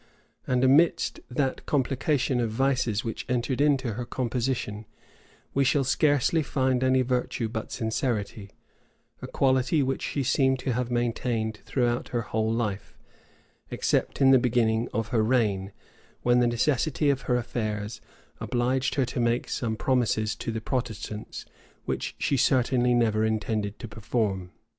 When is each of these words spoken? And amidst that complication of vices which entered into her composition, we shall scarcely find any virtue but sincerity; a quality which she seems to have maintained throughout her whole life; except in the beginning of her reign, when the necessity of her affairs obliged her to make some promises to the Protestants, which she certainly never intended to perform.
And 0.47 0.63
amidst 0.63 1.19
that 1.29 1.67
complication 1.67 2.39
of 2.39 2.49
vices 2.49 3.03
which 3.03 3.23
entered 3.29 3.61
into 3.61 3.93
her 3.93 4.03
composition, 4.03 4.87
we 5.53 5.63
shall 5.63 5.83
scarcely 5.83 6.41
find 6.41 6.83
any 6.83 7.03
virtue 7.03 7.47
but 7.47 7.71
sincerity; 7.71 8.49
a 9.21 9.27
quality 9.27 9.83
which 9.83 10.01
she 10.01 10.23
seems 10.23 10.57
to 10.63 10.73
have 10.73 10.89
maintained 10.89 11.59
throughout 11.65 12.07
her 12.07 12.23
whole 12.23 12.51
life; 12.51 12.97
except 13.69 14.21
in 14.21 14.31
the 14.31 14.39
beginning 14.39 14.89
of 14.91 15.09
her 15.09 15.21
reign, 15.23 15.71
when 16.23 16.39
the 16.39 16.47
necessity 16.47 17.11
of 17.11 17.21
her 17.29 17.35
affairs 17.35 18.01
obliged 18.39 18.95
her 18.95 19.05
to 19.05 19.19
make 19.19 19.47
some 19.47 19.75
promises 19.75 20.35
to 20.37 20.51
the 20.51 20.61
Protestants, 20.61 21.45
which 21.85 22.15
she 22.17 22.37
certainly 22.37 22.95
never 22.95 23.23
intended 23.23 23.77
to 23.77 23.87
perform. 23.87 24.51